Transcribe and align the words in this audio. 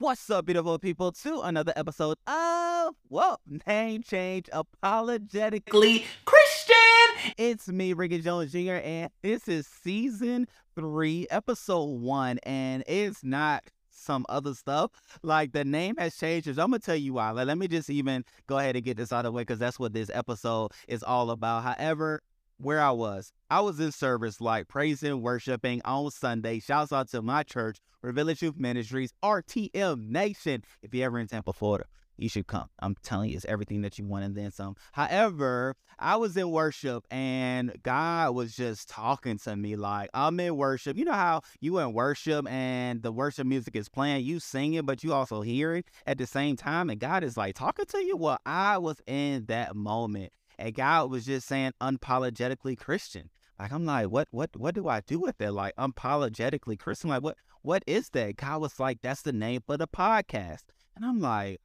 What's 0.00 0.30
up, 0.30 0.46
beautiful 0.46 0.78
people, 0.78 1.10
to 1.10 1.40
another 1.40 1.72
episode 1.74 2.18
of, 2.24 2.94
well, 3.08 3.40
Name 3.66 4.04
Change 4.04 4.48
Apologetically 4.52 6.04
Christian. 6.24 7.34
It's 7.36 7.66
me, 7.66 7.94
Ricky 7.94 8.20
Jones 8.20 8.52
Jr., 8.52 8.74
and 8.74 9.10
this 9.22 9.48
is 9.48 9.66
season 9.66 10.46
three, 10.76 11.26
episode 11.32 12.00
one, 12.00 12.38
and 12.44 12.84
it's 12.86 13.24
not 13.24 13.64
some 13.90 14.24
other 14.28 14.54
stuff. 14.54 14.92
Like 15.24 15.50
the 15.50 15.64
name 15.64 15.96
has 15.98 16.16
changed. 16.16 16.46
I'm 16.46 16.54
gonna 16.54 16.78
tell 16.78 16.94
you 16.94 17.14
why. 17.14 17.32
Like, 17.32 17.48
let 17.48 17.58
me 17.58 17.66
just 17.66 17.90
even 17.90 18.24
go 18.46 18.56
ahead 18.56 18.76
and 18.76 18.84
get 18.84 18.96
this 18.96 19.12
out 19.12 19.26
of 19.26 19.32
the 19.32 19.32
way 19.32 19.42
because 19.42 19.58
that's 19.58 19.80
what 19.80 19.92
this 19.92 20.12
episode 20.14 20.70
is 20.86 21.02
all 21.02 21.32
about. 21.32 21.64
However, 21.64 22.22
where 22.58 22.80
I 22.80 22.90
was. 22.90 23.32
I 23.50 23.60
was 23.60 23.80
in 23.80 23.92
service 23.92 24.40
like 24.40 24.68
praising, 24.68 25.22
worshiping 25.22 25.80
on 25.84 26.10
Sunday. 26.10 26.60
Shouts 26.60 26.92
out 26.92 27.08
to 27.10 27.22
my 27.22 27.42
church, 27.42 27.78
Youth 28.02 28.56
Ministries, 28.56 29.12
RTM 29.22 30.08
Nation. 30.08 30.64
If 30.82 30.92
you're 30.92 31.06
ever 31.06 31.18
in 31.18 31.28
Tampa, 31.28 31.52
Florida, 31.52 31.84
you 32.16 32.28
should 32.28 32.48
come. 32.48 32.68
I'm 32.80 32.96
telling 33.02 33.30
you, 33.30 33.36
it's 33.36 33.44
everything 33.46 33.82
that 33.82 33.98
you 33.98 34.04
want 34.04 34.24
and 34.24 34.34
then 34.34 34.50
some. 34.50 34.74
However, 34.92 35.76
I 36.00 36.16
was 36.16 36.36
in 36.36 36.50
worship 36.50 37.06
and 37.10 37.72
God 37.82 38.34
was 38.34 38.54
just 38.54 38.88
talking 38.88 39.38
to 39.38 39.56
me 39.56 39.76
like, 39.76 40.10
I'm 40.12 40.38
in 40.40 40.56
worship. 40.56 40.96
You 40.96 41.04
know 41.04 41.12
how 41.12 41.42
you 41.60 41.78
in 41.78 41.92
worship 41.92 42.50
and 42.50 43.02
the 43.02 43.12
worship 43.12 43.46
music 43.46 43.76
is 43.76 43.88
playing, 43.88 44.24
you 44.24 44.40
sing 44.40 44.74
it, 44.74 44.84
but 44.84 45.04
you 45.04 45.12
also 45.12 45.42
hear 45.42 45.76
it 45.76 45.86
at 46.06 46.18
the 46.18 46.26
same 46.26 46.56
time. 46.56 46.90
And 46.90 46.98
God 46.98 47.22
is 47.22 47.36
like 47.36 47.54
talking 47.54 47.86
to 47.86 47.98
you. 48.04 48.16
Well, 48.16 48.38
I 48.44 48.78
was 48.78 49.00
in 49.06 49.46
that 49.46 49.76
moment 49.76 50.32
and 50.58 50.74
God 50.74 51.10
was 51.10 51.26
just 51.26 51.46
saying 51.46 51.72
unapologetically 51.80 52.78
Christian. 52.78 53.30
Like 53.58 53.72
I'm 53.72 53.84
like, 53.84 54.06
what 54.08 54.28
what 54.30 54.50
what 54.56 54.74
do 54.74 54.88
I 54.88 55.00
do 55.00 55.18
with 55.18 55.38
that? 55.38 55.52
Like 55.52 55.74
unapologetically 55.76 56.78
Christian. 56.78 57.10
Like 57.10 57.22
what 57.22 57.36
what 57.62 57.82
is 57.86 58.10
that? 58.10 58.36
God 58.36 58.60
was 58.60 58.78
like, 58.78 59.00
that's 59.02 59.22
the 59.22 59.32
name 59.32 59.62
for 59.66 59.76
the 59.76 59.88
podcast. 59.88 60.64
And 60.94 61.04
I'm 61.04 61.20
like, 61.20 61.60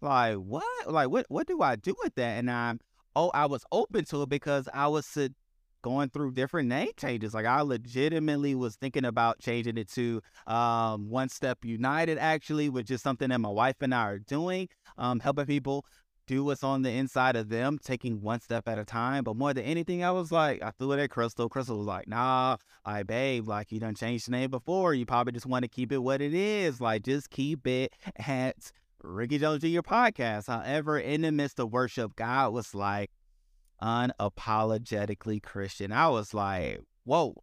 like 0.00 0.36
what? 0.36 0.64
Like 0.86 1.08
what 1.08 1.26
what 1.28 1.46
do 1.46 1.60
I 1.62 1.76
do 1.76 1.94
with 2.02 2.14
that? 2.16 2.38
And 2.38 2.50
I'm 2.50 2.80
oh, 3.16 3.30
I 3.34 3.46
was 3.46 3.64
open 3.70 4.04
to 4.06 4.22
it 4.22 4.28
because 4.28 4.68
I 4.72 4.88
was 4.88 5.06
going 5.82 6.08
through 6.08 6.32
different 6.32 6.68
name 6.68 6.88
changes. 6.96 7.34
Like 7.34 7.44
I 7.44 7.60
legitimately 7.60 8.54
was 8.54 8.76
thinking 8.76 9.04
about 9.04 9.38
changing 9.38 9.76
it 9.76 9.90
to 9.92 10.22
um, 10.46 11.10
One 11.10 11.28
Step 11.28 11.58
United, 11.62 12.16
actually, 12.16 12.70
which 12.70 12.90
is 12.90 13.02
something 13.02 13.28
that 13.28 13.38
my 13.38 13.50
wife 13.50 13.76
and 13.82 13.94
I 13.94 14.04
are 14.04 14.18
doing, 14.18 14.68
um, 14.96 15.20
helping 15.20 15.44
people 15.44 15.84
do 16.26 16.44
what's 16.44 16.64
on 16.64 16.82
the 16.82 16.90
inside 16.90 17.36
of 17.36 17.48
them, 17.48 17.78
taking 17.82 18.20
one 18.20 18.40
step 18.40 18.68
at 18.68 18.78
a 18.78 18.84
time. 18.84 19.24
But 19.24 19.36
more 19.36 19.52
than 19.54 19.64
anything, 19.64 20.04
I 20.04 20.10
was 20.10 20.32
like, 20.32 20.62
I 20.62 20.70
threw 20.70 20.92
it 20.92 21.00
at 21.00 21.10
Crystal. 21.10 21.48
Crystal 21.48 21.78
was 21.78 21.86
like, 21.86 22.08
nah, 22.08 22.56
like, 22.86 23.06
babe, 23.06 23.48
like, 23.48 23.72
you 23.72 23.80
done 23.80 23.94
changed 23.94 24.28
the 24.28 24.32
name 24.32 24.50
before. 24.50 24.94
You 24.94 25.06
probably 25.06 25.32
just 25.32 25.46
want 25.46 25.64
to 25.64 25.68
keep 25.68 25.92
it 25.92 25.98
what 25.98 26.20
it 26.20 26.34
is. 26.34 26.80
Like, 26.80 27.02
just 27.02 27.30
keep 27.30 27.66
it 27.66 27.92
at 28.16 28.72
Ricky 29.02 29.38
Jones 29.38 29.62
Jr. 29.62 29.80
podcast. 29.80 30.46
However, 30.46 30.98
in 30.98 31.22
the 31.22 31.32
midst 31.32 31.60
of 31.60 31.72
worship, 31.72 32.16
God 32.16 32.52
was 32.52 32.74
like, 32.74 33.10
unapologetically 33.82 35.42
Christian. 35.42 35.92
I 35.92 36.08
was 36.08 36.32
like, 36.32 36.80
whoa. 37.04 37.34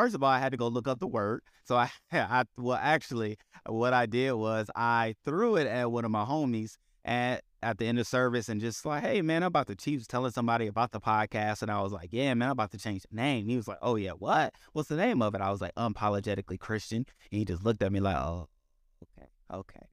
First 0.00 0.14
of 0.14 0.22
all, 0.22 0.30
I 0.30 0.38
had 0.38 0.52
to 0.52 0.56
go 0.56 0.68
look 0.68 0.88
up 0.88 0.98
the 0.98 1.06
word. 1.06 1.42
So 1.64 1.76
I, 1.76 1.90
I 2.12 2.44
well, 2.56 2.78
actually, 2.80 3.36
what 3.66 3.92
I 3.92 4.06
did 4.06 4.32
was 4.32 4.70
I 4.74 5.14
threw 5.26 5.56
it 5.56 5.66
at 5.66 5.92
one 5.92 6.06
of 6.06 6.10
my 6.10 6.24
homies 6.24 6.78
at 7.04 7.44
at 7.62 7.76
the 7.76 7.84
end 7.84 7.98
of 7.98 8.06
service 8.06 8.48
and 8.48 8.62
just 8.62 8.86
like, 8.86 9.02
hey 9.02 9.20
man, 9.20 9.42
I'm 9.42 9.48
about 9.48 9.66
to 9.66 9.74
Chiefs 9.74 10.06
telling 10.06 10.32
somebody 10.32 10.68
about 10.68 10.92
the 10.92 11.00
podcast. 11.02 11.60
And 11.60 11.70
I 11.70 11.82
was 11.82 11.92
like, 11.92 12.08
yeah, 12.12 12.32
man, 12.32 12.48
I'm 12.48 12.52
about 12.52 12.70
to 12.70 12.78
change 12.78 13.02
the 13.10 13.14
name. 13.14 13.46
he 13.46 13.56
was 13.56 13.68
like, 13.68 13.76
oh 13.82 13.96
yeah, 13.96 14.12
what? 14.12 14.54
What's 14.72 14.88
the 14.88 14.96
name 14.96 15.20
of 15.20 15.34
it? 15.34 15.42
I 15.42 15.50
was 15.50 15.60
like, 15.60 15.74
unapologetically 15.74 16.58
Christian. 16.58 17.04
And 17.30 17.38
he 17.38 17.44
just 17.44 17.62
looked 17.62 17.82
at 17.82 17.92
me 17.92 18.00
like, 18.00 18.16
oh, 18.16 18.48
okay, 19.02 19.28
okay. 19.52 19.86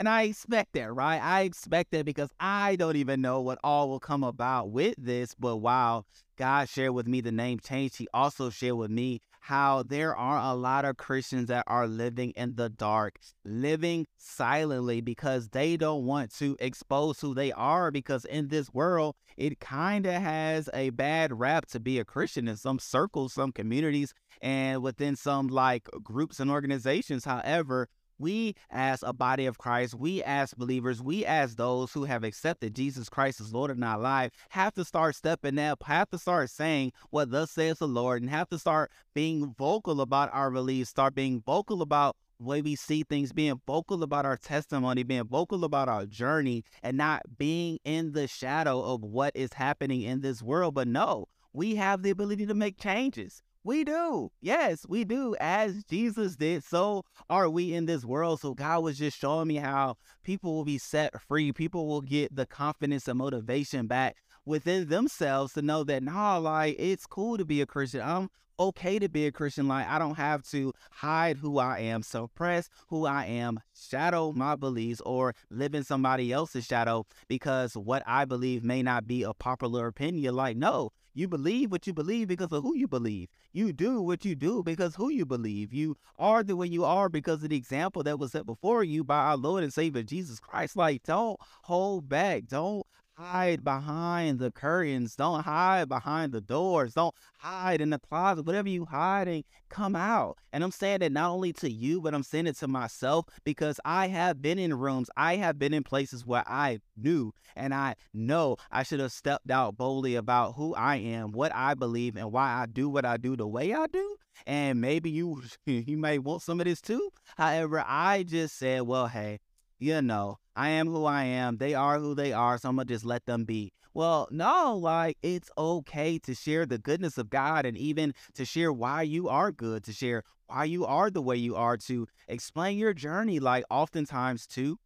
And 0.00 0.08
I 0.08 0.22
expect 0.22 0.72
that, 0.72 0.92
right? 0.92 1.22
I 1.22 1.42
expect 1.42 1.92
that 1.92 2.04
because 2.04 2.30
I 2.40 2.74
don't 2.74 2.96
even 2.96 3.20
know 3.20 3.40
what 3.40 3.60
all 3.62 3.88
will 3.88 4.00
come 4.00 4.24
about 4.24 4.72
with 4.72 4.96
this. 4.98 5.36
But 5.38 5.58
while 5.58 6.04
God 6.36 6.68
shared 6.68 6.90
with 6.90 7.06
me 7.06 7.20
the 7.20 7.30
name 7.30 7.60
change, 7.60 7.96
He 7.96 8.08
also 8.12 8.50
shared 8.50 8.74
with 8.74 8.90
me 8.90 9.20
how 9.42 9.82
there 9.82 10.16
are 10.16 10.52
a 10.52 10.54
lot 10.54 10.84
of 10.84 10.96
Christians 10.96 11.48
that 11.48 11.64
are 11.66 11.88
living 11.88 12.30
in 12.36 12.54
the 12.54 12.68
dark, 12.68 13.18
living 13.44 14.06
silently 14.16 15.00
because 15.00 15.48
they 15.48 15.76
don't 15.76 16.04
want 16.06 16.32
to 16.36 16.56
expose 16.60 17.20
who 17.20 17.34
they 17.34 17.50
are. 17.50 17.90
Because 17.90 18.24
in 18.24 18.48
this 18.48 18.72
world, 18.72 19.16
it 19.36 19.58
kind 19.58 20.06
of 20.06 20.14
has 20.22 20.70
a 20.72 20.90
bad 20.90 21.36
rap 21.40 21.66
to 21.66 21.80
be 21.80 21.98
a 21.98 22.04
Christian 22.04 22.46
in 22.46 22.56
some 22.56 22.78
circles, 22.78 23.32
some 23.32 23.50
communities, 23.50 24.14
and 24.40 24.80
within 24.80 25.16
some 25.16 25.48
like 25.48 25.88
groups 26.04 26.38
and 26.38 26.48
organizations. 26.48 27.24
However, 27.24 27.88
we 28.22 28.54
as 28.70 29.02
a 29.02 29.12
body 29.12 29.46
of 29.46 29.58
Christ, 29.58 29.94
we 29.94 30.22
as 30.22 30.54
believers, 30.54 31.02
we 31.02 31.26
as 31.26 31.56
those 31.56 31.92
who 31.92 32.04
have 32.04 32.22
accepted 32.22 32.74
Jesus 32.74 33.08
Christ 33.08 33.40
as 33.40 33.52
Lord 33.52 33.72
in 33.72 33.82
our 33.82 33.98
life, 33.98 34.32
have 34.50 34.72
to 34.74 34.84
start 34.84 35.16
stepping 35.16 35.58
up, 35.58 35.82
have 35.82 36.08
to 36.10 36.18
start 36.18 36.48
saying 36.48 36.92
what 37.10 37.30
thus 37.30 37.50
says 37.50 37.80
the 37.80 37.88
Lord, 37.88 38.22
and 38.22 38.30
have 38.30 38.48
to 38.50 38.58
start 38.58 38.90
being 39.12 39.54
vocal 39.58 40.00
about 40.00 40.30
our 40.32 40.50
beliefs, 40.50 40.90
start 40.90 41.14
being 41.14 41.42
vocal 41.44 41.82
about 41.82 42.16
way 42.38 42.62
we 42.62 42.76
see 42.76 43.02
things, 43.02 43.32
being 43.32 43.60
vocal 43.66 44.02
about 44.02 44.24
our 44.24 44.36
testimony, 44.36 45.02
being 45.02 45.24
vocal 45.24 45.64
about 45.64 45.88
our 45.88 46.06
journey, 46.06 46.64
and 46.82 46.96
not 46.96 47.22
being 47.38 47.78
in 47.84 48.12
the 48.12 48.26
shadow 48.28 48.82
of 48.82 49.02
what 49.02 49.34
is 49.34 49.52
happening 49.52 50.02
in 50.02 50.20
this 50.20 50.42
world. 50.42 50.74
But 50.74 50.88
no, 50.88 51.26
we 51.52 51.76
have 51.76 52.02
the 52.02 52.10
ability 52.10 52.46
to 52.46 52.54
make 52.54 52.78
changes. 52.78 53.42
We 53.64 53.84
do. 53.84 54.30
Yes, 54.40 54.84
we 54.88 55.04
do. 55.04 55.36
As 55.38 55.84
Jesus 55.84 56.34
did, 56.34 56.64
so 56.64 57.04
are 57.30 57.48
we 57.48 57.74
in 57.74 57.86
this 57.86 58.04
world. 58.04 58.40
So 58.40 58.54
God 58.54 58.82
was 58.82 58.98
just 58.98 59.18
showing 59.18 59.46
me 59.46 59.56
how 59.56 59.96
people 60.24 60.54
will 60.54 60.64
be 60.64 60.78
set 60.78 61.20
free. 61.22 61.52
People 61.52 61.86
will 61.86 62.00
get 62.00 62.34
the 62.34 62.44
confidence 62.44 63.06
and 63.06 63.18
motivation 63.18 63.86
back 63.86 64.16
within 64.44 64.88
themselves 64.88 65.52
to 65.54 65.62
know 65.62 65.84
that, 65.84 66.02
nah, 66.02 66.38
like 66.38 66.76
it's 66.78 67.06
cool 67.06 67.38
to 67.38 67.44
be 67.44 67.60
a 67.60 67.66
Christian. 67.66 68.00
I'm 68.00 68.28
okay 68.58 68.98
to 68.98 69.08
be 69.08 69.26
a 69.26 69.32
Christian. 69.32 69.68
Like 69.68 69.88
I 69.88 69.98
don't 69.98 70.16
have 70.16 70.42
to 70.50 70.72
hide 70.90 71.36
who 71.36 71.58
I 71.58 71.80
am, 71.80 72.02
suppress 72.02 72.68
who 72.88 73.06
I 73.06 73.26
am, 73.26 73.60
shadow 73.74 74.32
my 74.32 74.56
beliefs, 74.56 75.00
or 75.04 75.34
live 75.50 75.74
in 75.74 75.84
somebody 75.84 76.32
else's 76.32 76.66
shadow 76.66 77.06
because 77.28 77.76
what 77.76 78.02
I 78.06 78.24
believe 78.24 78.64
may 78.64 78.82
not 78.82 79.06
be 79.06 79.22
a 79.22 79.34
popular 79.34 79.86
opinion. 79.86 80.34
Like, 80.34 80.56
no, 80.56 80.90
you 81.14 81.28
believe 81.28 81.70
what 81.70 81.86
you 81.86 81.92
believe 81.92 82.28
because 82.28 82.52
of 82.52 82.62
who 82.62 82.74
you 82.76 82.88
believe. 82.88 83.28
You 83.52 83.72
do 83.72 84.00
what 84.00 84.24
you 84.24 84.34
do 84.34 84.62
because 84.62 84.94
who 84.94 85.10
you 85.10 85.26
believe. 85.26 85.72
You 85.72 85.96
are 86.18 86.42
the 86.42 86.56
way 86.56 86.66
you 86.66 86.84
are 86.84 87.08
because 87.08 87.42
of 87.42 87.50
the 87.50 87.56
example 87.56 88.02
that 88.04 88.18
was 88.18 88.32
set 88.32 88.46
before 88.46 88.82
you 88.84 89.04
by 89.04 89.18
our 89.18 89.36
Lord 89.36 89.62
and 89.62 89.72
Savior 89.72 90.02
Jesus 90.02 90.40
Christ. 90.40 90.76
Like, 90.76 91.02
don't 91.02 91.38
hold 91.64 92.08
back. 92.08 92.46
Don't 92.46 92.86
hide 93.22 93.62
behind 93.62 94.38
the 94.38 94.50
curtains. 94.50 95.14
Don't 95.14 95.44
hide 95.44 95.88
behind 95.88 96.32
the 96.32 96.40
doors. 96.40 96.94
Don't 96.94 97.14
hide 97.38 97.80
in 97.80 97.90
the 97.90 97.98
closet. 97.98 98.44
Whatever 98.44 98.68
you 98.68 98.84
hiding, 98.84 99.44
come 99.68 99.94
out. 99.94 100.38
And 100.52 100.64
I'm 100.64 100.72
saying 100.72 101.00
that 101.00 101.12
not 101.12 101.30
only 101.30 101.52
to 101.54 101.70
you, 101.70 102.00
but 102.00 102.14
I'm 102.14 102.22
saying 102.24 102.46
it 102.48 102.56
to 102.58 102.68
myself 102.68 103.26
because 103.44 103.78
I 103.84 104.08
have 104.08 104.42
been 104.42 104.58
in 104.58 104.74
rooms. 104.74 105.08
I 105.16 105.36
have 105.36 105.58
been 105.58 105.72
in 105.72 105.84
places 105.84 106.26
where 106.26 106.44
I 106.46 106.80
knew 106.96 107.32
and 107.54 107.72
I 107.72 107.94
know 108.12 108.56
I 108.70 108.82
should 108.82 109.00
have 109.00 109.12
stepped 109.12 109.50
out 109.50 109.76
boldly 109.76 110.16
about 110.16 110.54
who 110.54 110.74
I 110.74 110.96
am, 110.96 111.32
what 111.32 111.54
I 111.54 111.74
believe, 111.74 112.16
and 112.16 112.32
why 112.32 112.62
I 112.62 112.66
do 112.66 112.88
what 112.88 113.04
I 113.04 113.18
do 113.18 113.36
the 113.36 113.46
way 113.46 113.72
I 113.72 113.86
do. 113.86 114.16
And 114.46 114.80
maybe 114.80 115.10
you 115.10 115.42
you 115.66 115.96
may 115.96 116.18
want 116.18 116.42
some 116.42 116.60
of 116.60 116.66
this 116.66 116.80
too. 116.80 117.10
However, 117.36 117.84
I 117.86 118.24
just 118.24 118.58
said, 118.58 118.82
well, 118.82 119.06
hey, 119.06 119.38
you 119.82 120.00
know, 120.00 120.38
I 120.54 120.68
am 120.68 120.86
who 120.86 121.04
I 121.04 121.24
am. 121.24 121.56
They 121.56 121.74
are 121.74 121.98
who 121.98 122.14
they 122.14 122.32
are. 122.32 122.56
So 122.56 122.68
I'm 122.68 122.76
going 122.76 122.86
to 122.86 122.94
just 122.94 123.04
let 123.04 123.26
them 123.26 123.44
be. 123.44 123.72
Well, 123.94 124.28
no, 124.30 124.76
like 124.76 125.18
it's 125.22 125.50
okay 125.58 126.18
to 126.20 126.34
share 126.34 126.64
the 126.64 126.78
goodness 126.78 127.18
of 127.18 127.28
God 127.28 127.66
and 127.66 127.76
even 127.76 128.14
to 128.34 128.44
share 128.44 128.72
why 128.72 129.02
you 129.02 129.28
are 129.28 129.50
good, 129.50 129.82
to 129.84 129.92
share 129.92 130.22
why 130.46 130.64
you 130.64 130.86
are 130.86 131.10
the 131.10 131.20
way 131.20 131.36
you 131.36 131.56
are, 131.56 131.76
to 131.78 132.06
explain 132.28 132.78
your 132.78 132.94
journey. 132.94 133.40
Like 133.40 133.64
oftentimes, 133.70 134.46
too, 134.46 134.78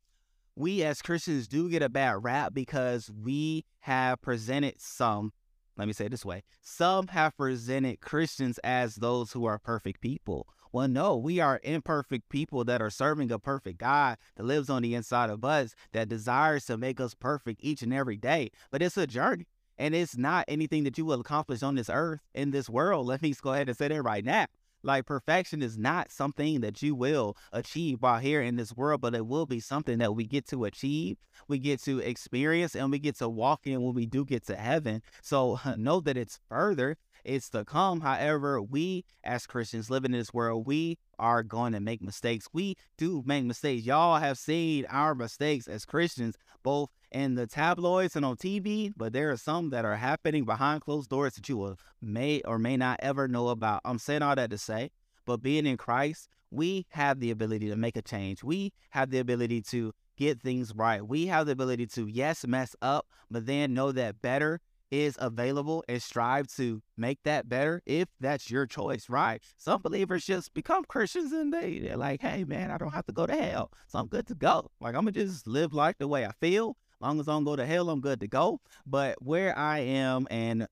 we 0.57 0.83
as 0.83 1.03
Christians 1.03 1.47
do 1.47 1.69
get 1.69 1.83
a 1.83 1.89
bad 1.89 2.25
rap 2.25 2.55
because 2.55 3.11
we 3.11 3.65
have 3.81 4.23
presented 4.23 4.81
some, 4.81 5.33
let 5.77 5.87
me 5.87 5.93
say 5.93 6.07
it 6.07 6.11
this 6.11 6.25
way, 6.25 6.43
some 6.63 7.09
have 7.09 7.37
presented 7.37 8.01
Christians 8.01 8.59
as 8.65 8.97
those 8.97 9.33
who 9.33 9.45
are 9.45 9.59
perfect 9.59 10.01
people. 10.01 10.49
Well, 10.77 10.89
no, 10.89 11.17
we 11.17 11.41
are 11.41 11.59
imperfect 11.63 12.29
people 12.29 12.63
that 12.65 12.83
are 12.83 12.91
serving 12.91 13.33
a 13.33 13.39
perfect 13.39 13.79
God 13.79 14.19
that 14.37 14.45
lives 14.45 14.69
on 14.69 14.83
the 14.83 14.95
inside 14.95 15.31
of 15.31 15.43
us, 15.43 15.75
that 15.93 16.11
desires 16.11 16.67
to 16.67 16.77
make 16.77 17.01
us 17.01 17.15
perfect 17.15 17.63
each 17.65 17.81
and 17.81 17.95
every 17.95 18.19
day. 18.19 18.51
But 18.71 18.83
it's 18.83 18.99
a 18.99 19.07
journey. 19.07 19.47
And 19.79 19.95
it's 19.95 20.19
not 20.19 20.45
anything 20.49 20.85
that 20.85 20.99
you 20.99 21.07
will 21.07 21.23
accomplish 21.23 21.63
on 21.63 21.77
this 21.77 21.89
earth, 21.91 22.21
in 22.35 22.51
this 22.51 22.69
world. 22.69 23.07
Let 23.07 23.23
me 23.23 23.31
just 23.31 23.41
go 23.41 23.55
ahead 23.55 23.71
and 23.71 23.79
say 23.79 23.89
that 23.89 24.03
right 24.03 24.23
now. 24.23 24.49
Like 24.83 25.07
perfection 25.07 25.63
is 25.63 25.79
not 25.79 26.13
something 26.13 26.61
that 26.61 26.83
you 26.83 26.95
will 26.95 27.39
achieve 27.55 28.03
while 28.03 28.19
here 28.19 28.43
in 28.43 28.57
this 28.57 28.77
world, 28.77 29.01
but 29.01 29.15
it 29.15 29.27
will 29.27 29.47
be 29.47 29.61
something 29.61 29.97
that 29.99 30.15
we 30.15 30.27
get 30.27 30.47
to 30.49 30.67
achieve, 30.67 31.17
we 31.49 31.59
get 31.59 31.83
to 31.85 32.01
experience, 32.01 32.77
and 32.77 32.93
we 32.93 32.99
get 32.99 33.17
to 33.17 33.31
walk 33.31 33.67
in 33.67 33.81
when 33.81 33.95
we 33.95 34.05
do 34.05 34.27
get 34.27 34.47
to 34.49 34.57
heaven. 34.57 35.01
So 35.23 35.59
know 35.79 36.01
that 36.01 36.19
it's 36.19 36.39
further 36.51 36.99
it's 37.27 37.51
to 37.51 37.65
come. 37.65 38.01
However, 38.01 38.63
we 38.63 39.05
as 39.25 39.47
Christians 39.47 39.91
living 39.91 40.13
in 40.13 40.19
this 40.19 40.33
world, 40.33 40.67
we 40.67 40.99
are 41.19 41.43
going 41.43 41.73
to 41.73 41.81
make 41.81 42.01
mistakes. 42.01 42.49
We 42.53 42.77
do 42.97 43.23
make 43.27 43.45
mistakes. 43.45 43.85
Y'all 43.85 44.19
have 44.19 44.39
seen 44.39 44.87
our 44.89 45.15
mistakes 45.15 45.67
as 45.67 45.85
Christians, 45.85 46.37
both 46.63 46.91
in 47.11 47.35
the 47.35 47.47
tabloids 47.47 48.17
and 48.17 48.25
on 48.25 48.37
TV, 48.37 48.93
but 48.97 49.13
there 49.13 49.31
are 49.31 49.37
some 49.37 49.71
that 49.71 49.85
are 49.85 49.97
happening 49.97 50.45
behind 50.45 50.83
closed 50.83 51.11
doors 51.11 51.35
that 51.35 51.49
you 51.49 51.57
will 51.57 51.79
may 52.01 52.41
or 52.43 52.59
may 52.59 52.77
not 52.77 53.01
ever 53.03 53.27
know 53.29 53.49
about. 53.49 53.81
I'm 53.85 53.99
saying 53.99 54.23
all 54.23 54.37
that 54.37 54.51
to 54.51 54.59
say, 54.59 54.91
but 55.25 55.43
being 55.43 55.67
in 55.67 55.77
Christ, 55.77 56.29
we 56.51 56.87
have 56.91 57.19
the 57.19 57.31
ability 57.31 57.69
to 57.69 57.77
make 57.77 57.97
a 57.97 58.03
change. 58.03 58.45
We 58.45 58.73
have 58.91 59.11
the 59.11 59.19
ability 59.19 59.63
to 59.63 59.93
get 60.17 60.41
things 60.41 60.73
right. 60.75 61.07
We 61.07 61.27
have 61.27 61.47
the 61.47 61.53
ability 61.53 61.87
to, 61.89 62.07
yes, 62.07 62.47
mess 62.47 62.77
up, 62.81 63.07
but 63.31 63.47
then 63.47 63.75
know 63.75 63.93
that 63.93 64.23
better 64.23 64.61
is 64.91 65.17
available 65.21 65.85
and 65.89 66.03
strive 66.03 66.47
to 66.57 66.83
make 66.97 67.19
that 67.25 67.49
better 67.49 67.83
if 67.87 68.09
that's 68.21 68.51
your 68.51 68.67
choice, 68.67 69.09
right? 69.09 69.43
Some 69.57 69.83
believers 69.83 70.25
just 70.25 70.55
become 70.55 70.85
Christians 70.85 71.33
and 71.33 71.53
they, 71.53 71.79
they're 71.79 71.97
like, 71.97 72.23
hey, 72.23 72.45
man, 72.45 72.71
I 72.71 72.79
don't 72.79 72.93
have 72.93 73.07
to 73.07 73.13
go 73.13 73.27
to 73.27 73.35
hell. 73.35 73.73
So 73.89 73.99
I'm 73.99 74.07
good 74.07 74.27
to 74.29 74.35
go. 74.35 74.71
Like, 74.81 74.95
I'm 74.95 75.03
going 75.03 75.15
to 75.15 75.25
just 75.25 75.47
live 75.47 75.73
life 75.73 75.97
the 75.99 76.09
way 76.09 76.25
I 76.25 76.33
feel. 76.41 76.77
Long 77.01 77.21
as 77.21 77.29
I 77.29 77.33
don't 77.33 77.45
go 77.45 77.57
to 77.57 77.67
hell, 77.67 77.91
I'm 77.91 78.01
good 78.01 78.21
to 78.21 78.29
go. 78.29 78.61
But 78.87 79.23
where 79.23 79.57
I 79.57 79.81
am 79.81 80.27
and 80.31 80.67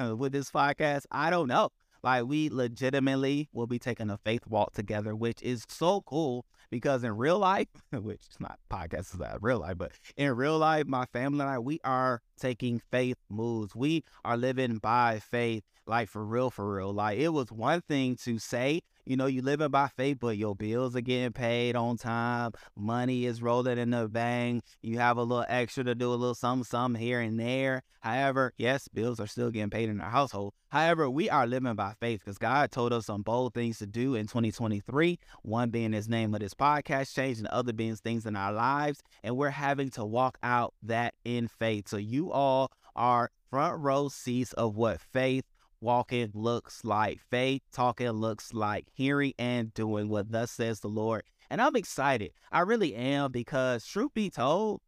uh, 0.00 0.16
with 0.16 0.32
this 0.32 0.50
podcast, 0.50 1.04
I 1.10 1.30
don't 1.30 1.48
know. 1.48 1.70
Like 2.02 2.24
we 2.24 2.50
legitimately 2.50 3.48
will 3.52 3.68
be 3.68 3.78
taking 3.78 4.10
a 4.10 4.18
faith 4.18 4.46
walk 4.48 4.72
together, 4.72 5.14
which 5.14 5.40
is 5.42 5.64
so 5.68 6.00
cool 6.00 6.44
because 6.72 7.04
in 7.04 7.14
real 7.14 7.38
life, 7.38 7.68
which 7.92 8.22
is 8.22 8.40
not 8.40 8.58
podcast 8.70 9.12
is 9.12 9.18
not 9.20 9.42
real 9.42 9.60
life, 9.60 9.76
but 9.76 9.92
in 10.16 10.34
real 10.34 10.58
life, 10.58 10.86
my 10.86 11.04
family 11.12 11.42
and 11.42 11.50
I, 11.50 11.58
we 11.58 11.78
are 11.84 12.22
taking 12.40 12.80
faith 12.90 13.18
moves. 13.28 13.76
We 13.76 14.04
are 14.24 14.38
living 14.38 14.78
by 14.78 15.20
faith, 15.20 15.64
like 15.86 16.08
for 16.08 16.24
real, 16.24 16.50
for 16.50 16.74
real. 16.74 16.90
Like 16.90 17.18
it 17.18 17.28
was 17.28 17.52
one 17.52 17.82
thing 17.82 18.16
to 18.24 18.38
say 18.38 18.80
you 19.04 19.16
know, 19.16 19.26
you 19.26 19.42
living 19.42 19.70
by 19.70 19.88
faith, 19.88 20.18
but 20.20 20.36
your 20.36 20.54
bills 20.54 20.94
are 20.96 21.00
getting 21.00 21.32
paid 21.32 21.76
on 21.76 21.96
time. 21.96 22.52
Money 22.76 23.26
is 23.26 23.42
rolling 23.42 23.78
in 23.78 23.90
the 23.90 24.08
bank. 24.08 24.62
You 24.80 24.98
have 24.98 25.16
a 25.16 25.22
little 25.22 25.44
extra 25.48 25.84
to 25.84 25.94
do 25.94 26.10
a 26.10 26.14
little 26.14 26.34
something, 26.34 26.64
something 26.64 27.00
here 27.00 27.20
and 27.20 27.38
there. 27.38 27.82
However, 28.00 28.52
yes, 28.56 28.88
bills 28.88 29.20
are 29.20 29.26
still 29.26 29.50
getting 29.50 29.70
paid 29.70 29.88
in 29.88 30.00
our 30.00 30.10
household. 30.10 30.54
However, 30.70 31.08
we 31.08 31.30
are 31.30 31.46
living 31.46 31.74
by 31.74 31.94
faith 32.00 32.20
because 32.24 32.38
God 32.38 32.70
told 32.70 32.92
us 32.92 33.06
some 33.06 33.22
bold 33.22 33.54
things 33.54 33.78
to 33.78 33.86
do 33.86 34.14
in 34.14 34.26
2023. 34.26 35.18
One 35.42 35.70
being 35.70 35.92
his 35.92 36.08
name 36.08 36.34
of 36.34 36.40
this 36.40 36.54
podcast 36.54 37.14
change, 37.14 37.38
and 37.38 37.46
the 37.46 37.54
other 37.54 37.72
being 37.72 37.96
things 37.96 38.26
in 38.26 38.36
our 38.36 38.52
lives. 38.52 39.02
And 39.22 39.36
we're 39.36 39.50
having 39.50 39.90
to 39.90 40.04
walk 40.04 40.38
out 40.42 40.74
that 40.82 41.14
in 41.24 41.48
faith. 41.48 41.88
So 41.88 41.96
you 41.96 42.32
all 42.32 42.70
are 42.96 43.30
front 43.50 43.80
row 43.80 44.08
seats 44.08 44.52
of 44.54 44.76
what 44.76 45.00
faith 45.12 45.44
walking 45.82 46.30
looks 46.32 46.84
like. 46.84 47.20
Faith 47.30 47.62
talking 47.72 48.10
looks 48.10 48.54
like 48.54 48.86
hearing 48.94 49.34
and 49.38 49.74
doing 49.74 50.08
what 50.08 50.30
thus 50.30 50.52
says 50.52 50.80
the 50.80 50.88
Lord. 50.88 51.24
And 51.50 51.60
I'm 51.60 51.76
excited. 51.76 52.32
I 52.50 52.60
really 52.60 52.94
am 52.94 53.32
because 53.32 53.84
truth 53.84 54.14
be 54.14 54.30
told, 54.30 54.80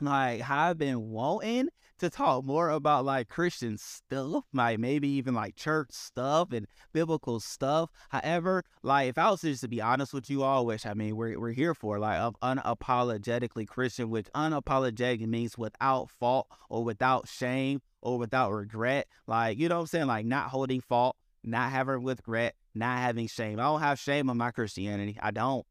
like 0.00 0.48
I've 0.50 0.76
been 0.76 1.08
wanting 1.10 1.68
to 2.02 2.10
talk 2.10 2.44
more 2.44 2.68
about 2.68 3.04
like 3.04 3.28
Christian 3.28 3.78
stuff, 3.78 4.44
like 4.52 4.78
maybe 4.78 5.08
even 5.08 5.34
like 5.34 5.54
church 5.54 5.92
stuff 5.92 6.52
and 6.52 6.66
biblical 6.92 7.38
stuff. 7.38 7.90
However, 8.10 8.64
like 8.82 9.08
if 9.08 9.18
I 9.18 9.30
was 9.30 9.40
just 9.40 9.62
to 9.62 9.68
be 9.68 9.80
honest 9.80 10.12
with 10.12 10.28
you 10.28 10.42
all, 10.42 10.66
which 10.66 10.84
I 10.84 10.94
mean 10.94 11.16
we're 11.16 11.38
we're 11.38 11.52
here 11.52 11.74
for, 11.74 11.98
like 11.98 12.18
of 12.18 12.36
unapologetically 12.42 13.68
Christian, 13.68 14.10
which 14.10 14.26
unapologetic 14.34 15.26
means 15.26 15.56
without 15.56 16.10
fault 16.10 16.48
or 16.68 16.82
without 16.82 17.28
shame 17.28 17.80
or 18.00 18.18
without 18.18 18.50
regret. 18.50 19.06
Like, 19.28 19.58
you 19.58 19.68
know 19.68 19.76
what 19.76 19.80
I'm 19.82 19.86
saying? 19.86 20.06
Like 20.08 20.26
not 20.26 20.48
holding 20.48 20.80
fault, 20.80 21.16
not 21.44 21.70
having 21.70 22.04
regret, 22.04 22.56
not 22.74 22.98
having 22.98 23.28
shame. 23.28 23.60
I 23.60 23.64
don't 23.64 23.80
have 23.80 24.00
shame 24.00 24.28
on 24.28 24.36
my 24.36 24.50
Christianity. 24.50 25.16
I 25.22 25.30
don't. 25.30 25.64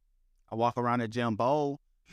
I 0.50 0.56
walk 0.56 0.78
around 0.78 1.02
a 1.02 1.08
gym 1.08 1.36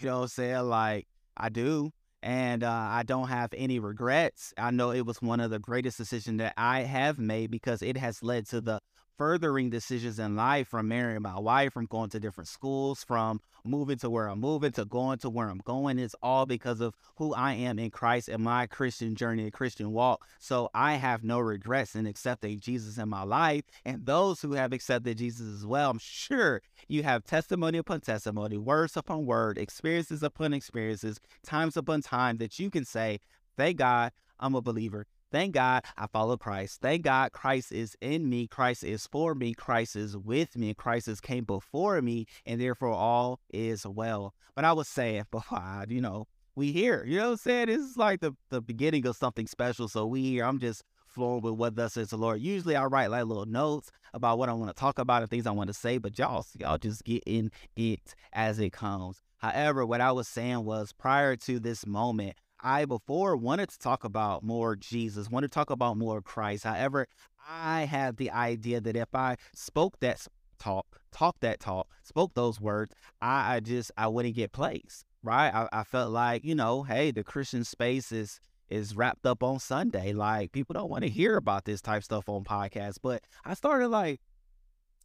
you 0.00 0.06
know 0.06 0.16
what 0.16 0.22
I'm 0.22 0.28
saying? 0.28 0.68
Like 0.68 1.06
I 1.36 1.48
do. 1.48 1.92
And 2.22 2.64
uh, 2.64 2.70
I 2.70 3.04
don't 3.04 3.28
have 3.28 3.54
any 3.56 3.78
regrets. 3.78 4.52
I 4.58 4.70
know 4.70 4.90
it 4.90 5.06
was 5.06 5.22
one 5.22 5.40
of 5.40 5.50
the 5.50 5.58
greatest 5.58 5.98
decisions 5.98 6.38
that 6.38 6.54
I 6.56 6.80
have 6.80 7.18
made 7.18 7.50
because 7.50 7.80
it 7.80 7.96
has 7.96 8.22
led 8.22 8.46
to 8.48 8.60
the 8.60 8.80
furthering 9.18 9.68
decisions 9.68 10.18
in 10.20 10.36
life 10.36 10.68
from 10.68 10.88
marrying 10.88 11.22
my 11.22 11.38
wife, 11.38 11.72
from 11.72 11.86
going 11.86 12.08
to 12.10 12.20
different 12.20 12.48
schools, 12.48 13.02
from 13.04 13.40
moving 13.64 13.98
to 13.98 14.08
where 14.08 14.28
I'm 14.28 14.40
moving, 14.40 14.72
to 14.72 14.84
going 14.84 15.18
to 15.18 15.28
where 15.28 15.48
I'm 15.48 15.60
going. 15.64 15.98
It's 15.98 16.14
all 16.22 16.46
because 16.46 16.80
of 16.80 16.94
who 17.16 17.34
I 17.34 17.54
am 17.54 17.78
in 17.78 17.90
Christ 17.90 18.28
and 18.28 18.42
my 18.42 18.66
Christian 18.66 19.16
journey 19.16 19.42
and 19.42 19.52
Christian 19.52 19.92
walk. 19.92 20.24
So 20.38 20.70
I 20.72 20.94
have 20.94 21.24
no 21.24 21.40
regrets 21.40 21.96
in 21.96 22.06
accepting 22.06 22.60
Jesus 22.60 22.96
in 22.96 23.08
my 23.08 23.24
life. 23.24 23.64
And 23.84 24.06
those 24.06 24.40
who 24.40 24.52
have 24.52 24.72
accepted 24.72 25.18
Jesus 25.18 25.52
as 25.52 25.66
well, 25.66 25.90
I'm 25.90 25.98
sure 25.98 26.62
you 26.86 27.02
have 27.02 27.24
testimony 27.24 27.78
upon 27.78 28.00
testimony, 28.00 28.56
words 28.56 28.96
upon 28.96 29.26
word, 29.26 29.58
experiences 29.58 30.22
upon 30.22 30.54
experiences, 30.54 31.20
times 31.44 31.76
upon 31.76 32.02
time 32.02 32.38
that 32.38 32.58
you 32.58 32.70
can 32.70 32.84
say, 32.84 33.18
Thank 33.56 33.78
God 33.78 34.12
I'm 34.38 34.54
a 34.54 34.62
believer. 34.62 35.06
Thank 35.30 35.54
God 35.54 35.84
I 35.96 36.06
follow 36.06 36.36
Christ. 36.36 36.80
Thank 36.80 37.02
God 37.02 37.32
Christ 37.32 37.72
is 37.72 37.96
in 38.00 38.28
me. 38.30 38.46
Christ 38.46 38.82
is 38.82 39.06
for 39.06 39.34
me. 39.34 39.52
Christ 39.52 39.94
is 39.96 40.16
with 40.16 40.56
me. 40.56 40.72
Christ 40.74 41.22
came 41.22 41.44
before 41.44 42.00
me, 42.00 42.26
and 42.46 42.60
therefore 42.60 42.92
all 42.92 43.40
is 43.50 43.86
well. 43.86 44.34
But 44.54 44.64
I 44.64 44.72
was 44.72 44.88
saying 44.88 45.24
before, 45.30 45.84
you 45.88 46.00
know, 46.00 46.26
we 46.54 46.72
here. 46.72 47.04
You 47.06 47.18
know 47.18 47.26
what 47.26 47.30
I'm 47.32 47.36
saying? 47.38 47.66
This 47.68 47.80
is 47.80 47.96
like 47.96 48.20
the, 48.20 48.32
the 48.50 48.60
beginning 48.60 49.06
of 49.06 49.16
something 49.16 49.46
special. 49.46 49.86
So 49.88 50.06
we 50.06 50.22
here. 50.22 50.44
I'm 50.44 50.58
just 50.58 50.82
flowing 51.06 51.42
with 51.42 51.54
what 51.54 51.76
thus 51.76 51.94
says 51.94 52.10
the 52.10 52.16
Lord. 52.16 52.40
Usually 52.40 52.76
I 52.76 52.84
write 52.84 53.10
like 53.10 53.24
little 53.24 53.46
notes 53.46 53.90
about 54.14 54.38
what 54.38 54.48
I 54.48 54.52
want 54.54 54.74
to 54.74 54.78
talk 54.78 54.98
about 54.98 55.22
and 55.22 55.30
things 55.30 55.46
I 55.46 55.52
want 55.52 55.68
to 55.68 55.74
say, 55.74 55.98
but 55.98 56.18
y'all, 56.18 56.44
y'all 56.58 56.78
just 56.78 57.04
get 57.04 57.22
in 57.26 57.50
it 57.76 58.14
as 58.32 58.58
it 58.58 58.72
comes. 58.72 59.20
However, 59.38 59.86
what 59.86 60.00
I 60.00 60.12
was 60.12 60.26
saying 60.26 60.64
was 60.64 60.92
prior 60.92 61.36
to 61.36 61.60
this 61.60 61.86
moment, 61.86 62.36
I 62.60 62.84
before 62.84 63.36
wanted 63.36 63.68
to 63.70 63.78
talk 63.78 64.04
about 64.04 64.42
more 64.42 64.76
Jesus, 64.76 65.30
wanted 65.30 65.48
to 65.48 65.54
talk 65.54 65.70
about 65.70 65.96
more 65.96 66.20
Christ. 66.20 66.64
However, 66.64 67.06
I 67.48 67.82
had 67.82 68.16
the 68.16 68.30
idea 68.30 68.80
that 68.80 68.96
if 68.96 69.14
I 69.14 69.36
spoke 69.54 70.00
that 70.00 70.26
talk, 70.58 71.00
talk 71.12 71.36
that 71.40 71.60
talk, 71.60 71.88
spoke 72.02 72.34
those 72.34 72.60
words, 72.60 72.92
I, 73.20 73.56
I 73.56 73.60
just 73.60 73.90
I 73.96 74.08
wouldn't 74.08 74.34
get 74.34 74.52
placed. 74.52 75.04
Right. 75.22 75.52
I, 75.52 75.68
I 75.72 75.82
felt 75.82 76.12
like, 76.12 76.44
you 76.44 76.54
know, 76.54 76.84
hey, 76.84 77.10
the 77.10 77.24
Christian 77.24 77.64
space 77.64 78.12
is 78.12 78.40
is 78.68 78.94
wrapped 78.94 79.26
up 79.26 79.42
on 79.42 79.58
Sunday. 79.58 80.12
Like 80.12 80.52
people 80.52 80.74
don't 80.74 80.90
want 80.90 81.02
to 81.04 81.10
hear 81.10 81.36
about 81.36 81.64
this 81.64 81.80
type 81.80 82.02
stuff 82.04 82.28
on 82.28 82.44
podcasts. 82.44 82.98
But 83.02 83.22
I 83.44 83.54
started 83.54 83.88
like 83.88 84.20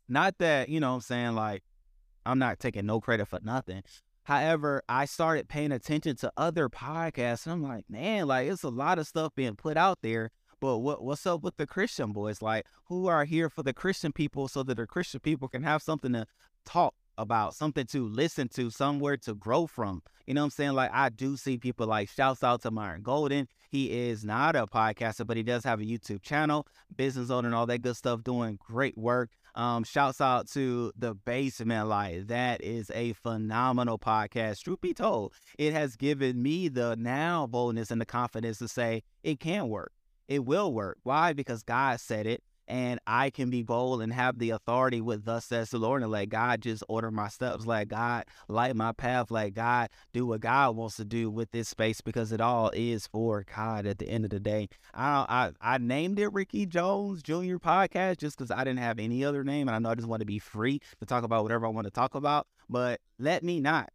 not 0.07 0.37
that, 0.39 0.69
you 0.69 0.79
know 0.79 0.89
what 0.89 0.95
I'm 0.95 1.01
saying, 1.01 1.35
like 1.35 1.63
I'm 2.25 2.39
not 2.39 2.59
taking 2.59 2.85
no 2.85 2.99
credit 2.99 3.27
for 3.27 3.39
nothing. 3.43 3.83
However, 4.23 4.83
I 4.87 5.05
started 5.05 5.49
paying 5.49 5.71
attention 5.71 6.15
to 6.17 6.31
other 6.37 6.69
podcasts, 6.69 7.45
and 7.45 7.53
I'm 7.53 7.63
like, 7.63 7.89
man, 7.89 8.27
like 8.27 8.49
it's 8.49 8.63
a 8.63 8.69
lot 8.69 8.99
of 8.99 9.07
stuff 9.07 9.33
being 9.35 9.55
put 9.55 9.77
out 9.77 9.99
there. 10.01 10.31
But 10.59 10.77
what 10.79 11.03
what's 11.03 11.25
up 11.25 11.43
with 11.43 11.57
the 11.57 11.67
Christian 11.67 12.13
boys? 12.13 12.41
Like, 12.41 12.65
who 12.85 13.07
are 13.07 13.25
here 13.25 13.49
for 13.49 13.63
the 13.63 13.73
Christian 13.73 14.13
people 14.13 14.47
so 14.47 14.63
that 14.63 14.75
the 14.75 14.87
Christian 14.87 15.19
people 15.19 15.49
can 15.49 15.63
have 15.63 15.81
something 15.81 16.13
to 16.13 16.25
talk 16.65 16.93
about, 17.17 17.53
something 17.53 17.85
to 17.87 18.07
listen 18.07 18.47
to, 18.49 18.69
somewhere 18.69 19.17
to 19.17 19.35
grow 19.35 19.67
from. 19.67 20.01
You 20.25 20.33
know 20.33 20.41
what 20.41 20.45
I'm 20.45 20.51
saying? 20.51 20.71
Like 20.73 20.91
I 20.93 21.09
do 21.09 21.37
see 21.37 21.57
people 21.57 21.87
like 21.87 22.09
shouts 22.09 22.43
out 22.43 22.61
to 22.63 22.71
Myron 22.71 23.01
Golden. 23.01 23.47
He 23.69 24.09
is 24.09 24.23
not 24.23 24.55
a 24.55 24.65
podcaster, 24.65 25.25
but 25.25 25.37
he 25.37 25.43
does 25.43 25.63
have 25.63 25.79
a 25.79 25.85
YouTube 25.85 26.21
channel, 26.21 26.67
business 26.95 27.29
owner 27.29 27.47
and 27.47 27.55
all 27.55 27.65
that 27.65 27.81
good 27.81 27.97
stuff, 27.97 28.23
doing 28.23 28.57
great 28.59 28.97
work. 28.97 29.31
Um, 29.55 29.83
shouts 29.83 30.19
out 30.19 30.49
to 30.51 30.91
the 30.97 31.13
basement 31.13 31.87
Light. 31.87 32.27
That 32.27 32.63
is 32.63 32.89
a 32.95 33.13
phenomenal 33.13 33.99
podcast. 33.99 34.63
Truth 34.63 34.81
be 34.81 34.93
told, 34.93 35.33
it 35.59 35.73
has 35.73 35.95
given 35.95 36.41
me 36.41 36.69
the 36.69 36.95
now 36.95 37.45
boldness 37.45 37.91
and 37.91 38.01
the 38.01 38.05
confidence 38.05 38.57
to 38.59 38.67
say 38.67 39.03
it 39.21 39.39
can 39.39 39.69
work. 39.69 39.91
It 40.27 40.45
will 40.45 40.73
work. 40.73 40.97
Why? 41.03 41.33
Because 41.33 41.61
God 41.61 41.99
said 41.99 42.25
it 42.25 42.43
and 42.73 42.99
I 43.05 43.29
can 43.29 43.51
be 43.51 43.61
bold 43.61 44.01
and 44.01 44.11
have 44.11 44.39
the 44.39 44.49
authority 44.49 44.99
with 44.99 45.25
thus 45.25 45.45
says 45.45 45.69
the 45.69 45.77
Lord 45.77 46.01
and 46.01 46.09
let 46.09 46.29
God 46.29 46.59
just 46.59 46.83
order 46.89 47.11
my 47.11 47.27
steps, 47.27 47.67
let 47.67 47.87
God 47.87 48.25
light 48.47 48.75
my 48.75 48.93
path, 48.93 49.29
let 49.29 49.53
God 49.53 49.91
do 50.11 50.25
what 50.25 50.41
God 50.41 50.75
wants 50.75 50.95
to 50.95 51.05
do 51.05 51.29
with 51.29 51.51
this 51.51 51.69
space 51.69 52.01
because 52.01 52.31
it 52.31 52.41
all 52.41 52.71
is 52.73 53.05
for 53.05 53.45
God 53.55 53.85
at 53.85 53.99
the 53.99 54.09
end 54.09 54.25
of 54.25 54.31
the 54.31 54.39
day. 54.39 54.69
I 54.91 55.51
I, 55.61 55.75
I 55.75 55.77
named 55.77 56.17
it 56.17 56.33
Ricky 56.33 56.65
Jones 56.65 57.21
Jr. 57.21 57.57
Podcast 57.57 58.17
just 58.17 58.39
because 58.39 58.49
I 58.49 58.63
didn't 58.63 58.79
have 58.79 58.97
any 58.97 59.23
other 59.23 59.43
name 59.43 59.67
and 59.67 59.75
I 59.75 59.77
know 59.77 59.91
I 59.91 59.95
just 59.95 60.07
want 60.07 60.21
to 60.21 60.25
be 60.25 60.39
free 60.39 60.79
to 60.99 61.05
talk 61.05 61.23
about 61.23 61.43
whatever 61.43 61.67
I 61.67 61.69
want 61.69 61.85
to 61.85 61.91
talk 61.91 62.15
about, 62.15 62.47
but 62.67 62.99
let 63.19 63.43
me 63.43 63.59
not 63.59 63.91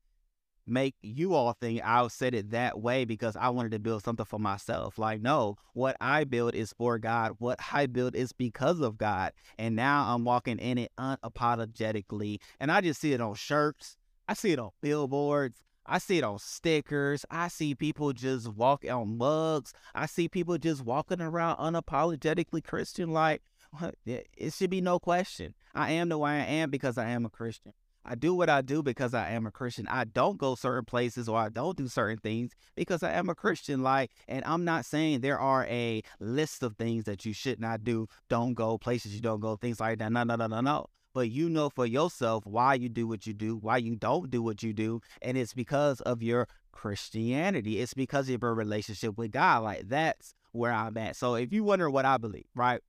make 0.69 0.95
you 1.03 1.35
all 1.35 1.53
think 1.53 1.81
I 1.85 2.07
said 2.09 2.35
it 2.35 2.51
that 2.51 2.81
way 2.81 3.05
because 3.05 3.37
I 3.37 3.49
wanted 3.51 3.73
to 3.73 3.79
build 3.79 4.05
something 4.05 4.27
for 4.27 4.39
myself. 4.39 4.99
Like, 4.99 5.21
no, 5.21 5.57
what 5.75 5.97
I 6.01 6.25
build 6.25 6.55
is 6.55 6.73
for 6.73 6.99
God. 6.99 7.33
What 7.39 7.59
I 7.73 7.87
build 7.87 8.15
is 8.15 8.33
because 8.33 8.81
of 8.81 8.99
God. 8.99 9.33
And 9.59 9.77
now 9.77 10.15
I'm 10.15 10.25
walking 10.25 10.59
in 10.59 10.79
it 10.79 10.93
unapologetically. 10.99 12.41
And 12.61 12.71
I 12.71 12.81
just 12.81 13.01
see 13.01 13.13
it 13.13 13.21
on 13.21 13.35
shirts. 13.35 13.97
I 14.29 14.35
see 14.35 14.53
it 14.53 14.59
on 14.59 14.71
billboards. 14.81 15.63
I 15.87 15.99
see 15.99 16.19
it 16.19 16.25
on 16.25 16.39
stickers. 16.39 17.25
I 17.31 17.49
see 17.49 17.75
people 17.75 18.13
just 18.13 18.49
walk 18.49 18.85
on 18.89 19.17
mugs. 19.17 19.73
I 19.95 20.07
see 20.07 20.29
people 20.29 20.59
just 20.59 20.85
walking 20.85 21.23
around 21.23 21.57
unapologetically 21.57 22.63
Christian. 22.63 23.11
Like, 23.11 23.43
it 24.07 24.53
should 24.53 24.71
be 24.71 24.83
no 24.83 24.99
question. 24.99 25.55
I 25.75 25.93
am 25.93 26.11
the 26.11 26.19
way 26.19 26.33
I 26.33 26.45
am 26.45 26.71
because 26.71 26.99
I 26.99 27.11
am 27.11 27.25
a 27.25 27.31
Christian. 27.31 27.73
I 28.09 28.15
do 28.15 28.35
what 28.35 28.49
I 28.49 28.63
do 28.63 28.83
because 28.83 29.13
I 29.13 29.33
am 29.33 29.47
a 29.47 29.51
Christian. 29.51 29.87
I 29.87 30.05
don't 30.05 30.39
go 30.39 30.55
certain 30.55 30.87
places 30.87 31.29
or 31.29 31.39
I 31.39 31.51
don't 31.51 31.77
do 31.77 31.89
certain 31.89 32.17
things 32.17 32.53
because 32.75 33.03
I 33.03 33.13
am 33.13 33.29
a 33.29 33.35
Christian. 33.35 33.83
Like, 33.83 34.13
and 34.27 34.43
I'm 34.47 34.65
not 34.65 34.87
saying 34.87 35.21
there 35.21 35.39
are 35.39 35.67
a 35.67 36.03
list 36.19 36.63
of 36.63 36.77
things 36.77 37.05
that 37.05 37.27
you 37.27 37.35
should 37.35 37.61
not 37.61 37.85
do, 37.85 38.09
don't 38.31 38.55
go 38.55 38.79
places 38.79 39.15
you 39.15 39.21
don't 39.21 39.41
go, 39.41 39.57
things 39.57 39.79
like 39.79 39.99
that. 39.99 40.11
No, 40.11 40.23
no, 40.23 40.37
no, 40.37 40.47
no, 40.47 40.61
no. 40.63 40.87
But 41.13 41.31
you 41.31 41.51
know 41.51 41.69
for 41.69 41.85
yourself 41.85 42.47
why 42.47 42.75
you 42.75 42.89
do 42.89 43.07
what 43.07 43.27
you 43.27 43.35
do, 43.35 43.57
why 43.57 43.77
you 43.77 43.95
don't 43.95 44.31
do 44.31 44.43
what 44.43 44.63
you 44.63 44.73
do, 44.73 45.03
and 45.21 45.37
it's 45.37 45.53
because 45.53 46.01
of 46.03 46.23
your 46.23 46.49
Christianity. 46.73 47.81
It's 47.81 47.93
because 47.93 48.31
of 48.31 48.41
your 48.41 48.55
relationship 48.55 49.19
with 49.19 49.33
God. 49.33 49.65
Like 49.65 49.89
that's 49.89 50.33
where 50.53 50.73
I'm 50.73 50.97
at. 50.97 51.17
So 51.17 51.35
if 51.35 51.53
you 51.53 51.63
wonder 51.63 51.91
what 51.91 52.07
I 52.07 52.17
believe, 52.17 52.47
right? 52.55 52.81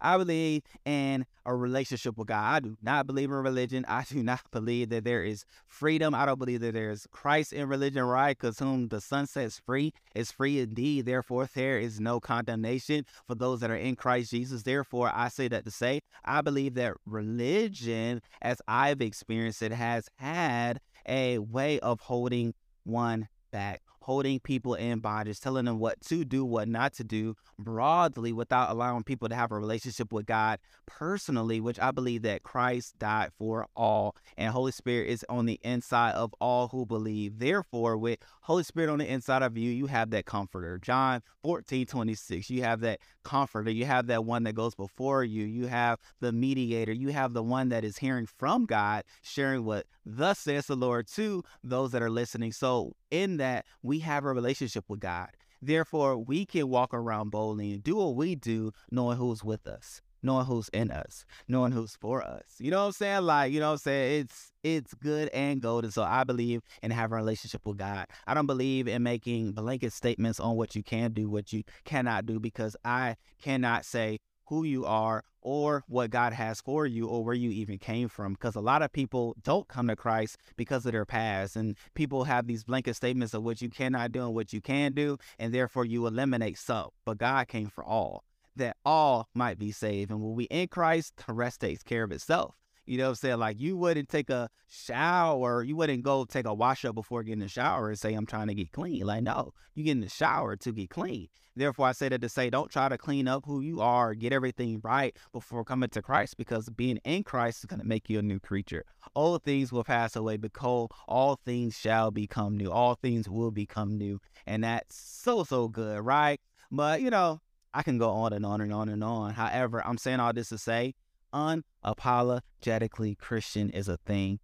I 0.00 0.16
believe 0.16 0.62
in 0.84 1.26
a 1.44 1.54
relationship 1.54 2.16
with 2.16 2.28
God. 2.28 2.54
I 2.54 2.60
do 2.60 2.76
not 2.82 3.06
believe 3.06 3.30
in 3.30 3.36
religion. 3.36 3.84
I 3.88 4.04
do 4.08 4.22
not 4.22 4.42
believe 4.50 4.90
that 4.90 5.04
there 5.04 5.24
is 5.24 5.44
freedom. 5.66 6.14
I 6.14 6.26
don't 6.26 6.38
believe 6.38 6.60
that 6.60 6.74
there's 6.74 7.06
Christ 7.10 7.52
in 7.52 7.68
religion, 7.68 8.02
right? 8.04 8.36
Because 8.36 8.58
whom 8.58 8.88
the 8.88 9.00
Son 9.00 9.26
sets 9.26 9.58
free 9.58 9.92
is 10.14 10.30
free 10.30 10.60
indeed. 10.60 11.06
Therefore, 11.06 11.48
there 11.54 11.78
is 11.78 12.00
no 12.00 12.20
condemnation 12.20 13.04
for 13.26 13.34
those 13.34 13.60
that 13.60 13.70
are 13.70 13.76
in 13.76 13.96
Christ 13.96 14.30
Jesus. 14.30 14.62
Therefore, 14.62 15.10
I 15.14 15.28
say 15.28 15.48
that 15.48 15.64
to 15.64 15.70
say, 15.70 16.00
I 16.24 16.40
believe 16.40 16.74
that 16.74 16.94
religion, 17.06 18.20
as 18.42 18.60
I've 18.68 19.00
experienced 19.00 19.62
it, 19.62 19.72
has 19.72 20.08
had 20.16 20.80
a 21.06 21.38
way 21.38 21.80
of 21.80 22.00
holding 22.00 22.54
one 22.84 23.28
back 23.50 23.82
holding 24.08 24.40
people 24.40 24.72
in 24.72 25.00
bondage, 25.00 25.38
telling 25.38 25.66
them 25.66 25.78
what 25.78 26.00
to 26.00 26.24
do, 26.24 26.42
what 26.42 26.66
not 26.66 26.94
to 26.94 27.04
do 27.04 27.36
broadly 27.58 28.32
without 28.32 28.70
allowing 28.70 29.02
people 29.02 29.28
to 29.28 29.34
have 29.34 29.52
a 29.52 29.54
relationship 29.54 30.10
with 30.14 30.24
God 30.24 30.58
personally, 30.86 31.60
which 31.60 31.78
I 31.78 31.90
believe 31.90 32.22
that 32.22 32.42
Christ 32.42 32.98
died 32.98 33.32
for 33.38 33.66
all 33.76 34.16
and 34.38 34.50
Holy 34.50 34.72
Spirit 34.72 35.10
is 35.10 35.26
on 35.28 35.44
the 35.44 35.60
inside 35.62 36.12
of 36.12 36.34
all 36.40 36.68
who 36.68 36.86
believe. 36.86 37.38
Therefore, 37.38 37.98
with 37.98 38.18
Holy 38.48 38.62
Spirit 38.62 38.88
on 38.88 38.98
the 38.98 39.06
inside 39.06 39.42
of 39.42 39.58
you, 39.58 39.70
you 39.70 39.84
have 39.88 40.08
that 40.08 40.24
comforter. 40.24 40.78
John 40.78 41.20
14, 41.42 41.84
26, 41.84 42.48
you 42.48 42.62
have 42.62 42.80
that 42.80 42.98
comforter. 43.22 43.70
You 43.70 43.84
have 43.84 44.06
that 44.06 44.24
one 44.24 44.44
that 44.44 44.54
goes 44.54 44.74
before 44.74 45.22
you. 45.22 45.44
You 45.44 45.66
have 45.66 45.98
the 46.20 46.32
mediator. 46.32 46.92
You 46.92 47.08
have 47.08 47.34
the 47.34 47.42
one 47.42 47.68
that 47.68 47.84
is 47.84 47.98
hearing 47.98 48.24
from 48.24 48.64
God, 48.64 49.04
sharing 49.20 49.66
what 49.66 49.84
thus 50.06 50.38
says 50.38 50.66
the 50.66 50.76
Lord 50.76 51.08
to 51.08 51.44
those 51.62 51.92
that 51.92 52.00
are 52.00 52.08
listening. 52.08 52.52
So 52.52 52.94
in 53.10 53.36
that, 53.36 53.66
we 53.82 53.98
have 53.98 54.24
a 54.24 54.32
relationship 54.32 54.86
with 54.88 55.00
God. 55.00 55.28
Therefore, 55.60 56.16
we 56.16 56.46
can 56.46 56.70
walk 56.70 56.94
around 56.94 57.28
boldly 57.28 57.74
and 57.74 57.84
do 57.84 57.96
what 57.96 58.14
we 58.14 58.34
do, 58.34 58.72
knowing 58.90 59.18
who's 59.18 59.44
with 59.44 59.66
us, 59.66 60.00
knowing 60.22 60.46
who's 60.46 60.68
in 60.70 60.90
us, 60.90 61.24
knowing 61.46 61.72
who's 61.72 61.96
for 61.96 62.22
us. 62.22 62.44
You 62.58 62.70
know 62.70 62.80
what 62.80 62.86
I'm 62.86 62.92
saying? 62.92 63.22
Like, 63.22 63.52
you 63.52 63.60
know 63.60 63.68
what 63.68 63.72
I'm 63.72 63.78
saying? 63.78 64.20
It's 64.22 64.52
it's 64.62 64.94
good 64.94 65.28
and 65.28 65.60
golden. 65.60 65.90
So 65.90 66.02
I 66.02 66.24
believe 66.24 66.62
in 66.82 66.90
having 66.90 67.14
a 67.14 67.16
relationship 67.16 67.62
with 67.64 67.78
God. 67.78 68.06
I 68.26 68.34
don't 68.34 68.46
believe 68.46 68.88
in 68.88 69.02
making 69.02 69.52
blanket 69.52 69.92
statements 69.92 70.40
on 70.40 70.56
what 70.56 70.74
you 70.74 70.82
can 70.82 71.12
do, 71.12 71.30
what 71.30 71.52
you 71.52 71.62
cannot 71.84 72.26
do, 72.26 72.40
because 72.40 72.76
I 72.84 73.16
cannot 73.40 73.84
say 73.84 74.18
who 74.48 74.64
you 74.64 74.84
are 74.84 75.22
or 75.40 75.84
what 75.88 76.10
God 76.10 76.32
has 76.32 76.60
for 76.60 76.86
you 76.86 77.06
or 77.06 77.24
where 77.24 77.34
you 77.34 77.50
even 77.50 77.78
came 77.78 78.08
from. 78.08 78.32
Because 78.32 78.54
a 78.56 78.60
lot 78.60 78.82
of 78.82 78.92
people 78.92 79.36
don't 79.42 79.68
come 79.68 79.88
to 79.88 79.96
Christ 79.96 80.36
because 80.56 80.84
of 80.84 80.92
their 80.92 81.04
past. 81.04 81.56
And 81.56 81.76
people 81.94 82.24
have 82.24 82.46
these 82.46 82.64
blanket 82.64 82.94
statements 82.94 83.34
of 83.34 83.42
what 83.42 83.62
you 83.62 83.68
cannot 83.68 84.12
do 84.12 84.24
and 84.24 84.34
what 84.34 84.52
you 84.52 84.60
can 84.60 84.92
do. 84.92 85.18
And 85.38 85.54
therefore 85.54 85.84
you 85.84 86.06
eliminate 86.06 86.58
some. 86.58 86.88
But 87.04 87.18
God 87.18 87.48
came 87.48 87.68
for 87.68 87.84
all, 87.84 88.24
that 88.58 88.76
all 88.84 89.28
might 89.34 89.58
be 89.58 89.72
saved. 89.72 90.10
And 90.10 90.20
when 90.20 90.34
we 90.34 90.44
in 90.44 90.68
Christ, 90.68 91.14
the 91.26 91.32
rest 91.32 91.60
takes 91.60 91.82
care 91.82 92.04
of 92.04 92.12
itself. 92.12 92.54
You 92.86 92.96
know 92.96 93.04
what 93.04 93.10
I'm 93.10 93.14
saying? 93.16 93.38
Like 93.38 93.60
you 93.60 93.76
wouldn't 93.76 94.08
take 94.08 94.30
a 94.30 94.48
shower, 94.66 95.62
you 95.62 95.76
wouldn't 95.76 96.02
go 96.02 96.24
take 96.24 96.46
a 96.46 96.54
wash 96.54 96.86
up 96.86 96.94
before 96.94 97.22
getting 97.22 97.42
a 97.42 97.48
shower 97.48 97.88
and 97.88 97.98
say, 97.98 98.14
I'm 98.14 98.24
trying 98.24 98.46
to 98.46 98.54
get 98.54 98.72
clean. 98.72 99.04
Like, 99.04 99.22
no, 99.24 99.52
you 99.74 99.84
get 99.84 99.92
in 99.92 100.00
the 100.00 100.08
shower 100.08 100.56
to 100.56 100.72
get 100.72 100.88
clean. 100.88 101.28
Therefore, 101.54 101.88
I 101.88 101.92
say 101.92 102.08
that 102.08 102.20
to 102.20 102.28
say, 102.28 102.50
don't 102.50 102.70
try 102.70 102.88
to 102.88 102.96
clean 102.96 103.26
up 103.26 103.44
who 103.44 103.60
you 103.60 103.80
are, 103.80 104.14
get 104.14 104.32
everything 104.32 104.80
right 104.84 105.14
before 105.32 105.64
coming 105.64 105.88
to 105.90 106.00
Christ, 106.00 106.36
because 106.36 106.68
being 106.70 106.98
in 106.98 107.24
Christ 107.24 107.58
is 107.58 107.64
going 107.64 107.80
to 107.80 107.86
make 107.86 108.08
you 108.08 108.20
a 108.20 108.22
new 108.22 108.38
creature. 108.38 108.84
All 109.14 109.36
things 109.38 109.72
will 109.72 109.82
pass 109.82 110.14
away, 110.14 110.36
because 110.36 110.88
all 111.08 111.40
things 111.44 111.76
shall 111.76 112.12
become 112.12 112.56
new. 112.56 112.70
All 112.70 112.94
things 112.94 113.28
will 113.28 113.50
become 113.50 113.98
new. 113.98 114.20
And 114.46 114.62
that's 114.62 114.94
so, 114.94 115.42
so 115.42 115.66
good, 115.66 116.00
right? 116.00 116.40
But, 116.70 117.02
you 117.02 117.10
know, 117.10 117.40
I 117.74 117.82
can 117.82 117.98
go 117.98 118.10
on 118.10 118.32
and 118.32 118.46
on 118.46 118.60
and 118.60 118.72
on 118.72 118.88
and 118.88 119.04
on. 119.04 119.34
However, 119.34 119.86
I'm 119.86 119.98
saying 119.98 120.20
all 120.20 120.32
this 120.32 120.48
to 120.50 120.58
say, 120.58 120.94
unapologetically 121.32 123.18
Christian 123.18 123.70
is 123.70 123.88
a 123.88 123.98
thing. 123.98 124.40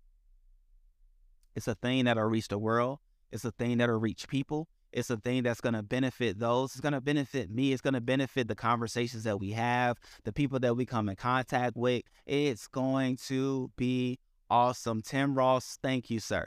It's 1.55 1.69
a 1.69 1.75
thing 1.75 2.05
that'll 2.05 2.25
reach 2.25 2.49
the 2.49 2.59
world. 2.59 2.99
It's 3.33 3.45
a 3.45 3.53
thing 3.53 3.79
that'll 3.79 3.99
reach 3.99 4.29
people. 4.29 4.69
It's 4.93 5.11
a 5.11 5.17
thing 5.17 5.43
that's 5.43 5.61
going 5.61 5.75
to 5.75 5.83
benefit 5.83 6.39
those. 6.39 6.73
It's 6.73 6.81
going 6.81 6.93
to 6.93 7.01
benefit 7.01 7.51
me. 7.51 7.73
It's 7.73 7.83
going 7.83 7.95
to 7.95 8.01
benefit 8.01 8.47
the 8.47 8.55
conversations 8.55 9.25
that 9.25 9.41
we 9.41 9.51
have, 9.51 9.99
the 10.23 10.33
people 10.33 10.61
that 10.61 10.77
we 10.77 10.87
come 10.87 11.09
in 11.09 11.17
contact 11.17 11.77
with. 11.77 12.05
It's 12.27 12.69
going 12.69 13.17
to 13.27 13.73
be 13.77 14.21
awesome. 14.49 15.03
Tim 15.03 15.35
Ross, 15.35 15.79
thank 15.83 16.11
you, 16.11 16.21
sir. 16.21 16.47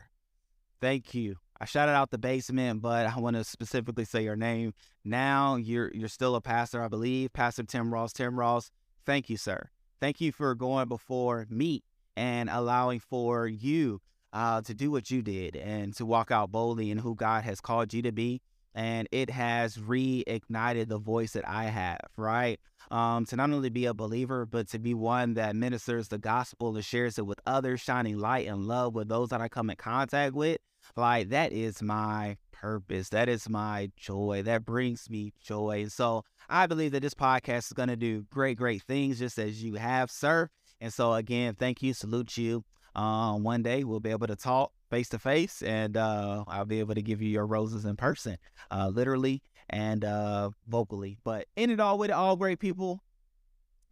Thank 0.80 1.14
you. 1.14 1.36
I 1.60 1.66
shouted 1.66 1.94
out 1.94 2.12
the 2.12 2.18
basement, 2.18 2.82
but 2.82 3.08
I 3.08 3.20
want 3.20 3.36
to 3.36 3.44
specifically 3.44 4.06
say 4.06 4.24
your 4.24 4.36
name. 4.36 4.74
Now 5.04 5.56
you're 5.56 5.92
you're 5.94 6.08
still 6.08 6.36
a 6.36 6.42
pastor, 6.42 6.84
I 6.84 6.88
believe. 6.88 7.34
Pastor 7.34 7.64
Tim 7.64 7.94
Ross. 7.94 8.14
Tim 8.14 8.40
Ross, 8.40 8.72
thank 9.06 9.30
you, 9.30 9.38
sir. 9.38 9.70
Thank 10.00 10.22
you 10.22 10.32
for 10.32 10.54
going 10.54 10.88
before 10.88 11.48
me 11.50 11.84
and 12.16 12.50
allowing 12.50 13.00
for 13.00 13.48
you 13.48 14.02
uh, 14.34 14.62
to 14.62 14.74
do 14.74 14.92
what 14.92 15.10
you 15.10 15.22
did 15.22 15.56
and 15.56 15.96
to 15.96 16.06
walk 16.06 16.32
out 16.32 16.52
boldly 16.52 16.92
in 16.92 17.00
who 17.00 17.16
God 17.16 17.44
has 17.44 17.60
called 17.60 17.94
you 17.94 18.02
to 18.04 18.12
be. 18.12 18.42
And 18.76 19.08
it 19.12 19.32
has 19.32 19.78
reignited 19.78 20.88
the 20.88 21.00
voice 21.00 21.32
that 21.32 21.48
I 21.48 21.64
have, 21.64 22.02
right? 22.16 22.60
Um, 22.92 23.26
to 23.26 23.36
not 23.36 23.50
only 23.50 23.72
be 23.72 23.88
a 23.88 23.94
believer, 23.96 24.46
but 24.46 24.70
to 24.70 24.78
be 24.78 24.94
one 24.94 25.34
that 25.34 25.56
ministers 25.56 26.10
the 26.10 26.20
gospel 26.20 26.76
and 26.76 26.86
shares 26.86 27.18
it 27.18 27.26
with 27.26 27.40
others, 27.48 27.82
shining 27.82 28.20
light 28.20 28.48
and 28.48 28.68
love 28.68 28.94
with 28.94 29.10
those 29.10 29.30
that 29.30 29.42
I 29.42 29.48
come 29.48 29.72
in 29.72 29.78
contact 29.78 30.36
with. 30.36 30.58
Like, 30.96 31.30
that 31.30 31.52
is 31.52 31.82
my 31.82 32.38
purpose. 32.52 33.10
That 33.10 33.30
is 33.30 33.50
my 33.50 33.92
joy. 33.98 34.42
That 34.44 34.66
brings 34.66 35.10
me 35.10 35.34
joy. 35.40 35.82
And 35.82 35.92
so 35.92 36.24
I 36.50 36.68
believe 36.68 36.92
that 36.94 37.02
this 37.02 37.14
podcast 37.14 37.68
is 37.68 37.74
going 37.74 37.90
to 37.90 37.96
do 37.96 38.26
great, 38.32 38.58
great 38.58 38.84
things 38.84 39.20
just 39.20 39.38
as 39.38 39.64
you 39.64 39.76
have, 39.76 40.10
sir. 40.10 40.50
And 40.80 40.94
so, 40.94 41.14
again, 41.14 41.56
thank 41.56 41.82
you. 41.82 41.94
Salute 41.94 42.38
you. 42.38 42.64
Um, 42.96 43.44
one 43.44 43.62
day 43.62 43.84
we'll 43.84 44.00
be 44.00 44.10
able 44.10 44.26
to 44.28 44.36
talk 44.36 44.72
face 44.90 45.10
to 45.10 45.20
face 45.20 45.62
and 45.62 45.96
uh, 45.98 46.44
I'll 46.48 46.66
be 46.66 46.80
able 46.80 46.96
to 46.96 47.02
give 47.02 47.22
you 47.22 47.30
your 47.30 47.46
roses 47.46 47.86
in 47.86 47.96
person, 47.96 48.38
uh, 48.72 48.90
literally 48.92 49.44
and 49.70 50.04
uh, 50.04 50.50
vocally. 50.68 51.18
But 51.24 51.46
in 51.56 51.70
it 51.70 51.80
all 51.80 51.98
with 51.98 52.10
it 52.10 52.14
all 52.14 52.36
great 52.36 52.60
people, 52.60 53.04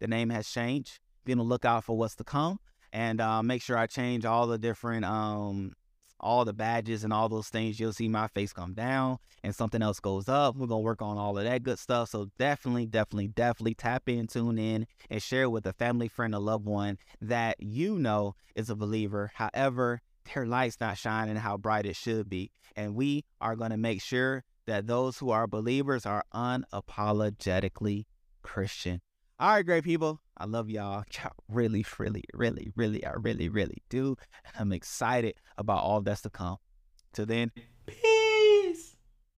the 0.00 0.08
name 0.08 0.30
has 0.30 0.48
changed. 0.48 0.98
Be 1.24 1.32
on 1.32 1.38
the 1.38 1.44
lookout 1.44 1.84
for 1.84 1.96
what's 1.96 2.16
to 2.16 2.24
come 2.24 2.58
and 2.92 3.20
uh, 3.20 3.42
make 3.42 3.62
sure 3.62 3.76
I 3.76 3.86
change 3.86 4.24
all 4.24 4.46
the 4.46 4.58
different 4.58 5.04
um, 5.04 5.72
all 6.20 6.44
the 6.44 6.52
badges 6.52 7.04
and 7.04 7.12
all 7.12 7.28
those 7.28 7.48
things, 7.48 7.78
you'll 7.78 7.92
see 7.92 8.08
my 8.08 8.28
face 8.28 8.52
come 8.52 8.74
down 8.74 9.18
and 9.44 9.54
something 9.54 9.82
else 9.82 10.00
goes 10.00 10.28
up. 10.28 10.56
We're 10.56 10.66
going 10.66 10.80
to 10.80 10.84
work 10.84 11.02
on 11.02 11.18
all 11.18 11.36
of 11.38 11.44
that 11.44 11.62
good 11.62 11.78
stuff. 11.78 12.10
So 12.10 12.30
definitely, 12.38 12.86
definitely, 12.86 13.28
definitely 13.28 13.74
tap 13.74 14.08
in, 14.08 14.26
tune 14.26 14.58
in, 14.58 14.86
and 15.10 15.22
share 15.22 15.50
with 15.50 15.66
a 15.66 15.72
family, 15.72 16.08
friend, 16.08 16.34
a 16.34 16.38
loved 16.38 16.66
one 16.66 16.98
that 17.20 17.56
you 17.60 17.98
know 17.98 18.34
is 18.54 18.70
a 18.70 18.76
believer. 18.76 19.32
However, 19.34 20.00
their 20.34 20.46
light's 20.46 20.80
not 20.80 20.98
shining 20.98 21.36
how 21.36 21.56
bright 21.56 21.86
it 21.86 21.96
should 21.96 22.28
be. 22.28 22.50
And 22.74 22.94
we 22.94 23.24
are 23.40 23.56
going 23.56 23.70
to 23.70 23.76
make 23.76 24.02
sure 24.02 24.44
that 24.66 24.86
those 24.86 25.18
who 25.18 25.30
are 25.30 25.46
believers 25.46 26.04
are 26.04 26.24
unapologetically 26.34 28.04
Christian. 28.42 29.00
All 29.38 29.50
right, 29.50 29.66
great 29.66 29.84
people. 29.84 30.18
I 30.38 30.46
love 30.46 30.70
y'all. 30.70 31.04
Y'all 31.14 31.32
really, 31.50 31.84
really, 31.98 32.24
really, 32.32 32.72
really, 32.74 33.04
I 33.04 33.12
really, 33.18 33.50
really 33.50 33.82
do. 33.90 34.16
I'm 34.58 34.72
excited 34.72 35.34
about 35.58 35.82
all 35.82 36.00
that's 36.00 36.22
to 36.22 36.30
come. 36.30 36.56
Till 37.12 37.26
then, 37.26 37.52